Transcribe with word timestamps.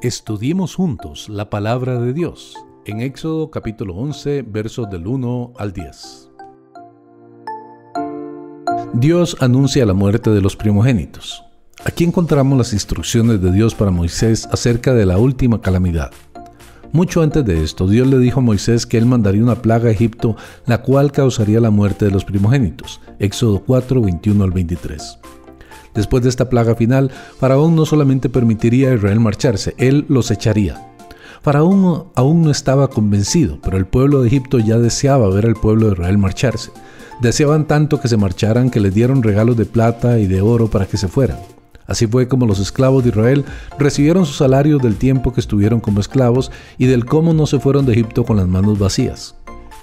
Estudiemos 0.00 0.76
juntos 0.76 1.28
la 1.28 1.50
palabra 1.50 2.00
de 2.00 2.12
Dios 2.12 2.54
en 2.84 3.00
Éxodo 3.00 3.50
capítulo 3.50 3.96
11 3.96 4.42
versos 4.42 4.88
del 4.88 5.08
1 5.08 5.54
al 5.58 5.72
10. 5.72 6.30
Dios 8.92 9.36
anuncia 9.40 9.84
la 9.84 9.94
muerte 9.94 10.30
de 10.30 10.40
los 10.40 10.54
primogénitos. 10.54 11.42
Aquí 11.84 12.04
encontramos 12.04 12.56
las 12.56 12.72
instrucciones 12.72 13.42
de 13.42 13.50
Dios 13.50 13.74
para 13.74 13.90
Moisés 13.90 14.48
acerca 14.52 14.94
de 14.94 15.04
la 15.04 15.18
última 15.18 15.60
calamidad. 15.60 16.12
Mucho 16.92 17.20
antes 17.20 17.44
de 17.44 17.64
esto, 17.64 17.88
Dios 17.88 18.06
le 18.06 18.20
dijo 18.20 18.38
a 18.38 18.44
Moisés 18.44 18.86
que 18.86 18.98
él 18.98 19.06
mandaría 19.06 19.42
una 19.42 19.62
plaga 19.62 19.88
a 19.88 19.92
Egipto, 19.92 20.36
la 20.64 20.80
cual 20.80 21.10
causaría 21.10 21.58
la 21.58 21.70
muerte 21.70 22.04
de 22.04 22.12
los 22.12 22.24
primogénitos. 22.24 23.00
Éxodo 23.18 23.64
4, 23.66 24.00
21 24.00 24.44
al 24.44 24.52
23. 24.52 25.18
Después 25.98 26.22
de 26.22 26.28
esta 26.28 26.48
plaga 26.48 26.76
final, 26.76 27.10
Faraón 27.40 27.74
no 27.74 27.84
solamente 27.84 28.28
permitiría 28.28 28.90
a 28.90 28.94
Israel 28.94 29.18
marcharse, 29.18 29.74
él 29.78 30.06
los 30.08 30.30
echaría. 30.30 30.80
Faraón 31.42 32.04
aún 32.14 32.42
no 32.42 32.52
estaba 32.52 32.88
convencido, 32.88 33.58
pero 33.64 33.76
el 33.76 33.84
pueblo 33.84 34.22
de 34.22 34.28
Egipto 34.28 34.60
ya 34.60 34.78
deseaba 34.78 35.28
ver 35.28 35.46
al 35.46 35.56
pueblo 35.56 35.86
de 35.86 35.94
Israel 35.94 36.16
marcharse. 36.16 36.70
Deseaban 37.20 37.66
tanto 37.66 38.00
que 38.00 38.06
se 38.06 38.16
marcharan 38.16 38.70
que 38.70 38.78
les 38.78 38.94
dieron 38.94 39.24
regalos 39.24 39.56
de 39.56 39.64
plata 39.64 40.20
y 40.20 40.28
de 40.28 40.40
oro 40.40 40.68
para 40.68 40.86
que 40.86 40.98
se 40.98 41.08
fueran. 41.08 41.38
Así 41.88 42.06
fue 42.06 42.28
como 42.28 42.46
los 42.46 42.60
esclavos 42.60 43.02
de 43.02 43.10
Israel 43.10 43.44
recibieron 43.76 44.24
su 44.24 44.34
salario 44.34 44.78
del 44.78 44.94
tiempo 44.94 45.32
que 45.32 45.40
estuvieron 45.40 45.80
como 45.80 45.98
esclavos 45.98 46.52
y 46.76 46.86
del 46.86 47.06
cómo 47.06 47.34
no 47.34 47.48
se 47.48 47.58
fueron 47.58 47.86
de 47.86 47.94
Egipto 47.94 48.22
con 48.22 48.36
las 48.36 48.46
manos 48.46 48.78
vacías. 48.78 49.34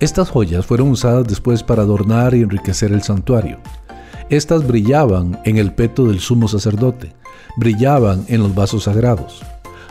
Estas 0.00 0.30
joyas 0.30 0.64
fueron 0.64 0.88
usadas 0.88 1.26
después 1.28 1.62
para 1.62 1.82
adornar 1.82 2.34
y 2.34 2.40
enriquecer 2.40 2.92
el 2.92 3.02
santuario. 3.02 3.58
Estas 4.30 4.66
brillaban 4.66 5.40
en 5.44 5.56
el 5.56 5.72
peto 5.72 6.04
del 6.04 6.20
sumo 6.20 6.48
sacerdote, 6.48 7.14
brillaban 7.56 8.26
en 8.28 8.40
los 8.42 8.54
vasos 8.54 8.84
sagrados. 8.84 9.42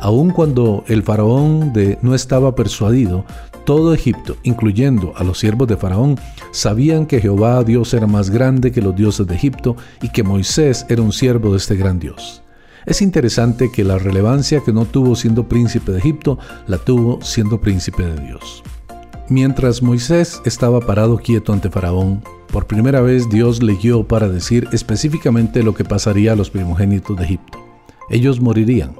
Aun 0.00 0.30
cuando 0.30 0.84
el 0.88 1.02
faraón 1.02 1.74
de 1.74 1.98
no 2.00 2.14
estaba 2.14 2.54
persuadido, 2.54 3.26
todo 3.66 3.92
Egipto, 3.92 4.36
incluyendo 4.42 5.12
a 5.16 5.22
los 5.22 5.38
siervos 5.38 5.68
de 5.68 5.76
Faraón, 5.76 6.18
sabían 6.50 7.06
que 7.06 7.20
Jehová 7.20 7.62
Dios 7.62 7.94
era 7.94 8.08
más 8.08 8.30
grande 8.30 8.72
que 8.72 8.82
los 8.82 8.96
dioses 8.96 9.26
de 9.26 9.36
Egipto 9.36 9.76
y 10.00 10.08
que 10.08 10.24
Moisés 10.24 10.86
era 10.88 11.02
un 11.02 11.12
siervo 11.12 11.52
de 11.52 11.58
este 11.58 11.76
gran 11.76 12.00
Dios. 12.00 12.42
Es 12.86 13.02
interesante 13.02 13.70
que 13.70 13.84
la 13.84 13.98
relevancia 13.98 14.62
que 14.64 14.72
no 14.72 14.86
tuvo 14.86 15.14
siendo 15.14 15.46
príncipe 15.46 15.92
de 15.92 15.98
Egipto, 15.98 16.38
la 16.66 16.78
tuvo 16.78 17.20
siendo 17.22 17.60
príncipe 17.60 18.02
de 18.02 18.20
Dios. 18.26 18.64
Mientras 19.28 19.82
Moisés 19.82 20.42
estaba 20.44 20.80
parado 20.80 21.16
quieto 21.16 21.52
ante 21.52 21.70
Faraón, 21.70 22.22
por 22.48 22.66
primera 22.66 23.00
vez 23.00 23.30
Dios 23.30 23.62
le 23.62 23.76
guió 23.76 24.06
para 24.06 24.28
decir 24.28 24.68
específicamente 24.72 25.62
lo 25.62 25.74
que 25.74 25.84
pasaría 25.84 26.32
a 26.32 26.36
los 26.36 26.50
primogénitos 26.50 27.16
de 27.16 27.24
Egipto. 27.24 27.58
Ellos 28.10 28.40
morirían, 28.40 28.94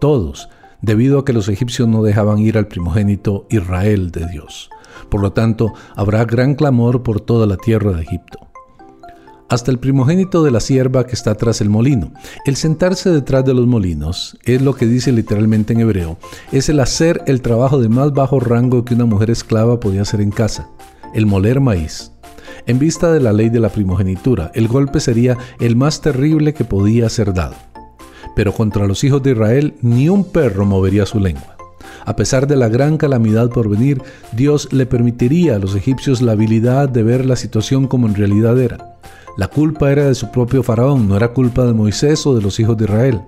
todos, 0.00 0.48
debido 0.80 1.18
a 1.18 1.24
que 1.24 1.32
los 1.32 1.48
egipcios 1.48 1.86
no 1.86 2.02
dejaban 2.02 2.38
ir 2.38 2.56
al 2.56 2.66
primogénito 2.66 3.46
Israel 3.50 4.10
de 4.10 4.26
Dios. 4.26 4.70
Por 5.10 5.20
lo 5.20 5.32
tanto, 5.32 5.74
habrá 5.94 6.24
gran 6.24 6.54
clamor 6.54 7.02
por 7.02 7.20
toda 7.20 7.46
la 7.46 7.56
tierra 7.56 7.92
de 7.92 8.02
Egipto. 8.02 8.47
Hasta 9.48 9.70
el 9.70 9.78
primogénito 9.78 10.42
de 10.42 10.50
la 10.50 10.60
sierva 10.60 11.06
que 11.06 11.14
está 11.14 11.34
tras 11.34 11.60
el 11.60 11.70
molino. 11.70 12.12
El 12.44 12.56
sentarse 12.56 13.10
detrás 13.10 13.44
de 13.44 13.54
los 13.54 13.66
molinos 13.66 14.36
es 14.44 14.60
lo 14.60 14.74
que 14.74 14.86
dice 14.86 15.10
literalmente 15.12 15.72
en 15.72 15.80
hebreo, 15.80 16.18
es 16.52 16.68
el 16.68 16.80
hacer 16.80 17.22
el 17.26 17.40
trabajo 17.40 17.80
de 17.80 17.88
más 17.88 18.12
bajo 18.12 18.40
rango 18.40 18.84
que 18.84 18.94
una 18.94 19.06
mujer 19.06 19.30
esclava 19.30 19.80
podía 19.80 20.02
hacer 20.02 20.20
en 20.20 20.30
casa, 20.30 20.68
el 21.14 21.26
moler 21.26 21.60
maíz. 21.60 22.12
En 22.66 22.78
vista 22.78 23.12
de 23.12 23.20
la 23.20 23.32
ley 23.32 23.48
de 23.48 23.60
la 23.60 23.70
primogenitura, 23.70 24.50
el 24.54 24.68
golpe 24.68 25.00
sería 25.00 25.38
el 25.60 25.76
más 25.76 26.00
terrible 26.02 26.52
que 26.52 26.64
podía 26.64 27.08
ser 27.08 27.32
dado 27.32 27.54
pero 28.38 28.52
contra 28.52 28.86
los 28.86 29.02
hijos 29.02 29.20
de 29.24 29.32
Israel 29.32 29.74
ni 29.82 30.08
un 30.08 30.22
perro 30.22 30.64
movería 30.64 31.06
su 31.06 31.18
lengua. 31.18 31.56
A 32.04 32.14
pesar 32.14 32.46
de 32.46 32.54
la 32.54 32.68
gran 32.68 32.96
calamidad 32.96 33.50
por 33.50 33.68
venir, 33.68 34.00
Dios 34.30 34.72
le 34.72 34.86
permitiría 34.86 35.56
a 35.56 35.58
los 35.58 35.74
egipcios 35.74 36.22
la 36.22 36.32
habilidad 36.32 36.88
de 36.88 37.02
ver 37.02 37.26
la 37.26 37.34
situación 37.34 37.88
como 37.88 38.06
en 38.06 38.14
realidad 38.14 38.56
era. 38.60 38.97
La 39.36 39.48
culpa 39.48 39.92
era 39.92 40.06
de 40.06 40.14
su 40.14 40.30
propio 40.30 40.62
faraón, 40.62 41.08
no 41.08 41.16
era 41.16 41.32
culpa 41.32 41.64
de 41.64 41.72
Moisés 41.72 42.26
o 42.26 42.34
de 42.34 42.42
los 42.42 42.58
hijos 42.58 42.76
de 42.76 42.84
Israel. 42.84 43.20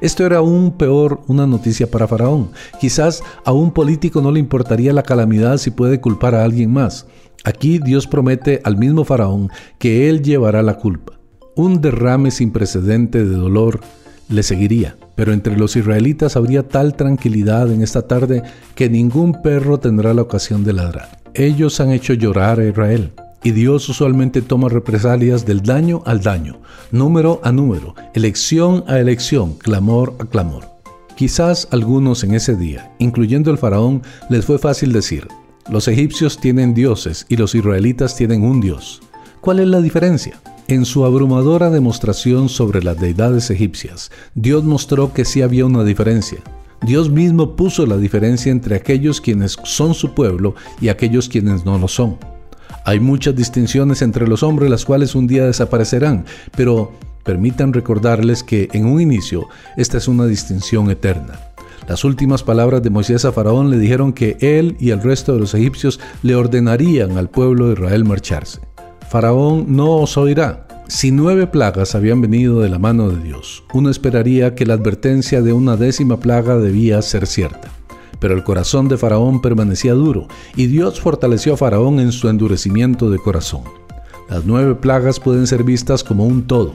Esto 0.00 0.26
era 0.26 0.38
aún 0.38 0.76
peor 0.76 1.22
una 1.28 1.46
noticia 1.46 1.90
para 1.90 2.08
Faraón. 2.08 2.50
Quizás 2.80 3.22
a 3.44 3.52
un 3.52 3.70
político 3.70 4.20
no 4.20 4.32
le 4.32 4.40
importaría 4.40 4.92
la 4.92 5.02
calamidad 5.02 5.56
si 5.58 5.70
puede 5.70 6.00
culpar 6.00 6.34
a 6.34 6.44
alguien 6.44 6.72
más. 6.72 7.06
Aquí 7.44 7.78
Dios 7.78 8.06
promete 8.06 8.60
al 8.64 8.76
mismo 8.76 9.04
Faraón 9.04 9.50
que 9.78 10.08
él 10.08 10.22
llevará 10.22 10.62
la 10.62 10.78
culpa. 10.78 11.14
Un 11.54 11.80
derrame 11.80 12.30
sin 12.30 12.50
precedente 12.52 13.24
de 13.24 13.36
dolor, 13.36 13.80
le 14.28 14.42
seguiría. 14.42 14.96
Pero 15.14 15.32
entre 15.32 15.56
los 15.56 15.76
israelitas 15.76 16.36
habría 16.36 16.66
tal 16.66 16.96
tranquilidad 16.96 17.70
en 17.70 17.82
esta 17.82 18.08
tarde 18.08 18.42
que 18.74 18.90
ningún 18.90 19.42
perro 19.42 19.78
tendrá 19.78 20.12
la 20.12 20.22
ocasión 20.22 20.64
de 20.64 20.72
ladrar. 20.72 21.20
Ellos 21.34 21.80
han 21.80 21.90
hecho 21.90 22.14
llorar 22.14 22.58
a 22.58 22.66
Israel. 22.66 23.12
Y 23.44 23.52
Dios 23.52 23.86
usualmente 23.90 24.40
toma 24.40 24.70
represalias 24.70 25.44
del 25.44 25.62
daño 25.62 26.02
al 26.06 26.22
daño, 26.22 26.60
número 26.90 27.42
a 27.44 27.52
número, 27.52 27.94
elección 28.14 28.84
a 28.86 28.98
elección, 28.98 29.52
clamor 29.52 30.16
a 30.18 30.24
clamor. 30.24 30.64
Quizás 31.14 31.68
algunos 31.70 32.24
en 32.24 32.34
ese 32.34 32.56
día, 32.56 32.90
incluyendo 32.98 33.50
el 33.50 33.58
faraón, 33.58 34.02
les 34.30 34.46
fue 34.46 34.58
fácil 34.58 34.94
decir, 34.94 35.28
los 35.70 35.88
egipcios 35.88 36.40
tienen 36.40 36.72
dioses 36.72 37.26
y 37.28 37.36
los 37.36 37.54
israelitas 37.54 38.16
tienen 38.16 38.42
un 38.42 38.62
dios. 38.62 39.02
¿Cuál 39.42 39.60
es 39.60 39.68
la 39.68 39.82
diferencia? 39.82 40.40
En 40.66 40.86
su 40.86 41.04
abrumadora 41.04 41.68
demostración 41.68 42.48
sobre 42.48 42.82
las 42.82 42.98
deidades 42.98 43.50
egipcias, 43.50 44.10
Dios 44.34 44.64
mostró 44.64 45.12
que 45.12 45.26
sí 45.26 45.42
había 45.42 45.66
una 45.66 45.84
diferencia. 45.84 46.38
Dios 46.80 47.10
mismo 47.10 47.56
puso 47.56 47.84
la 47.84 47.98
diferencia 47.98 48.50
entre 48.50 48.76
aquellos 48.76 49.20
quienes 49.20 49.58
son 49.64 49.92
su 49.92 50.14
pueblo 50.14 50.54
y 50.80 50.88
aquellos 50.88 51.28
quienes 51.28 51.66
no 51.66 51.78
lo 51.78 51.88
son. 51.88 52.16
Hay 52.84 53.00
muchas 53.00 53.34
distinciones 53.34 54.02
entre 54.02 54.28
los 54.28 54.42
hombres 54.42 54.70
las 54.70 54.84
cuales 54.84 55.14
un 55.14 55.26
día 55.26 55.46
desaparecerán, 55.46 56.26
pero 56.54 56.92
permitan 57.22 57.72
recordarles 57.72 58.42
que 58.42 58.68
en 58.72 58.84
un 58.84 59.00
inicio 59.00 59.48
esta 59.78 59.96
es 59.96 60.06
una 60.06 60.26
distinción 60.26 60.90
eterna. 60.90 61.40
Las 61.88 62.04
últimas 62.04 62.42
palabras 62.42 62.82
de 62.82 62.90
Moisés 62.90 63.24
a 63.24 63.32
Faraón 63.32 63.70
le 63.70 63.78
dijeron 63.78 64.12
que 64.12 64.36
él 64.40 64.76
y 64.78 64.90
el 64.90 65.02
resto 65.02 65.32
de 65.32 65.40
los 65.40 65.54
egipcios 65.54 65.98
le 66.22 66.34
ordenarían 66.34 67.16
al 67.16 67.30
pueblo 67.30 67.68
de 67.68 67.72
Israel 67.74 68.04
marcharse. 68.04 68.60
Faraón 69.08 69.64
no 69.68 69.96
os 69.96 70.16
oirá. 70.18 70.66
Si 70.86 71.10
nueve 71.10 71.46
plagas 71.46 71.94
habían 71.94 72.20
venido 72.20 72.60
de 72.60 72.68
la 72.68 72.78
mano 72.78 73.08
de 73.08 73.22
Dios, 73.22 73.64
uno 73.72 73.88
esperaría 73.88 74.54
que 74.54 74.66
la 74.66 74.74
advertencia 74.74 75.40
de 75.40 75.54
una 75.54 75.76
décima 75.76 76.20
plaga 76.20 76.58
debía 76.58 77.00
ser 77.00 77.26
cierta. 77.26 77.70
Pero 78.24 78.36
el 78.36 78.42
corazón 78.42 78.88
de 78.88 78.96
Faraón 78.96 79.42
permanecía 79.42 79.92
duro, 79.92 80.28
y 80.56 80.66
Dios 80.66 80.98
fortaleció 80.98 81.52
a 81.52 81.56
Faraón 81.58 82.00
en 82.00 82.10
su 82.10 82.30
endurecimiento 82.30 83.10
de 83.10 83.18
corazón. 83.18 83.64
Las 84.30 84.46
nueve 84.46 84.76
plagas 84.76 85.20
pueden 85.20 85.46
ser 85.46 85.62
vistas 85.62 86.02
como 86.02 86.24
un 86.24 86.46
todo. 86.46 86.72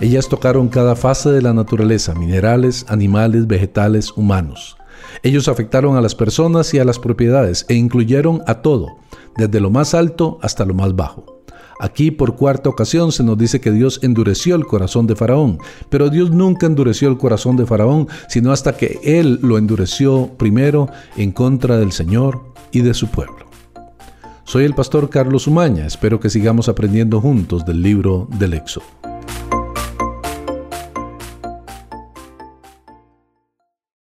Ellas 0.00 0.28
tocaron 0.28 0.66
cada 0.66 0.96
fase 0.96 1.30
de 1.30 1.40
la 1.40 1.54
naturaleza, 1.54 2.16
minerales, 2.16 2.84
animales, 2.88 3.46
vegetales, 3.46 4.10
humanos. 4.16 4.76
Ellos 5.22 5.46
afectaron 5.46 5.96
a 5.96 6.00
las 6.00 6.16
personas 6.16 6.74
y 6.74 6.80
a 6.80 6.84
las 6.84 6.98
propiedades 6.98 7.64
e 7.68 7.74
incluyeron 7.74 8.42
a 8.48 8.54
todo, 8.54 8.96
desde 9.36 9.60
lo 9.60 9.70
más 9.70 9.94
alto 9.94 10.40
hasta 10.42 10.64
lo 10.64 10.74
más 10.74 10.96
bajo. 10.96 11.37
Aquí 11.80 12.10
por 12.10 12.36
cuarta 12.36 12.68
ocasión 12.68 13.12
se 13.12 13.22
nos 13.22 13.38
dice 13.38 13.60
que 13.60 13.70
Dios 13.70 14.00
endureció 14.02 14.56
el 14.56 14.66
corazón 14.66 15.06
de 15.06 15.14
Faraón, 15.14 15.58
pero 15.88 16.10
Dios 16.10 16.30
nunca 16.30 16.66
endureció 16.66 17.08
el 17.08 17.18
corazón 17.18 17.56
de 17.56 17.66
Faraón, 17.66 18.08
sino 18.28 18.52
hasta 18.52 18.76
que 18.76 18.98
Él 19.04 19.38
lo 19.42 19.58
endureció 19.58 20.30
primero 20.36 20.88
en 21.16 21.30
contra 21.30 21.78
del 21.78 21.92
Señor 21.92 22.52
y 22.72 22.80
de 22.80 22.94
su 22.94 23.08
pueblo. 23.08 23.46
Soy 24.44 24.64
el 24.64 24.74
pastor 24.74 25.10
Carlos 25.10 25.46
Umaña, 25.46 25.86
espero 25.86 26.18
que 26.18 26.30
sigamos 26.30 26.68
aprendiendo 26.68 27.20
juntos 27.20 27.64
del 27.64 27.82
libro 27.82 28.26
del 28.38 28.54
Éxodo. 28.54 28.97